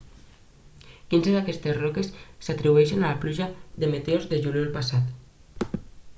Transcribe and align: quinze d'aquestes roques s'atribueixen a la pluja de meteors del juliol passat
quinze 1.11 1.33
d'aquestes 1.35 1.77
roques 1.79 2.09
s'atribueixen 2.47 3.05
a 3.07 3.13
la 3.13 3.21
pluja 3.27 3.51
de 3.85 3.93
meteors 3.95 4.27
del 4.33 4.43
juliol 4.49 4.75
passat 4.81 5.79